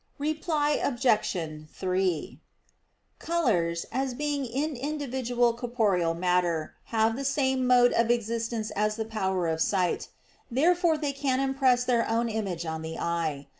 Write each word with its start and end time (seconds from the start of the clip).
Reply 0.17 0.79
Obj. 0.81 1.67
3: 1.71 2.39
Colors, 3.19 3.85
as 3.91 4.15
being 4.15 4.47
in 4.47 4.75
individual 4.75 5.53
corporeal 5.53 6.15
matter, 6.15 6.73
have 6.85 7.15
the 7.15 7.23
same 7.23 7.67
mode 7.67 7.93
of 7.93 8.09
existence 8.09 8.71
as 8.71 8.95
the 8.95 9.05
power 9.05 9.45
of 9.45 9.61
sight: 9.61 10.07
therefore 10.49 10.97
they 10.97 11.13
can 11.13 11.39
impress 11.39 11.83
their 11.83 12.09
own 12.09 12.29
image 12.29 12.65
on 12.65 12.81
the 12.81 12.97
eye. 12.97 13.45